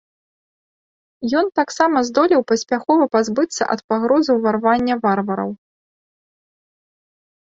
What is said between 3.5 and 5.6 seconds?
ад пагрозы ўварвання варвараў.